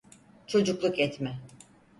[0.47, 1.39] Çocukluk etme.